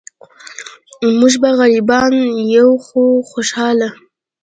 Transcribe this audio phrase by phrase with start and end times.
[1.17, 2.13] مونږ به غریبان
[2.55, 3.89] یو خو خوشحاله.